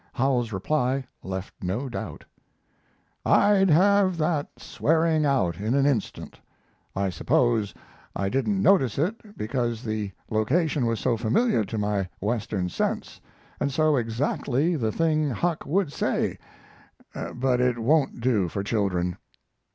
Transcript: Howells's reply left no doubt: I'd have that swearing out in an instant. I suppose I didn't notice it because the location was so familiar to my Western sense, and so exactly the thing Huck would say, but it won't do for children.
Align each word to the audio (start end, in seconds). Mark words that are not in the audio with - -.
Howells's 0.13 0.51
reply 0.51 1.05
left 1.21 1.53
no 1.61 1.87
doubt: 1.87 2.25
I'd 3.23 3.69
have 3.69 4.17
that 4.17 4.47
swearing 4.57 5.27
out 5.27 5.59
in 5.59 5.75
an 5.75 5.85
instant. 5.85 6.39
I 6.95 7.11
suppose 7.11 7.71
I 8.15 8.27
didn't 8.27 8.63
notice 8.63 8.97
it 8.97 9.37
because 9.37 9.83
the 9.83 10.11
location 10.27 10.87
was 10.87 10.99
so 10.99 11.17
familiar 11.17 11.63
to 11.65 11.77
my 11.77 12.09
Western 12.19 12.67
sense, 12.67 13.21
and 13.59 13.71
so 13.71 13.95
exactly 13.95 14.75
the 14.75 14.91
thing 14.91 15.29
Huck 15.29 15.67
would 15.67 15.93
say, 15.93 16.39
but 17.35 17.61
it 17.61 17.77
won't 17.77 18.21
do 18.21 18.47
for 18.49 18.63
children. 18.63 19.17